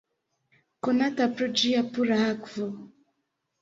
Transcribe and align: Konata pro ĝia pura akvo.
Konata 0.87 1.29
pro 1.37 1.51
ĝia 1.61 1.87
pura 1.93 2.21
akvo. 2.35 2.75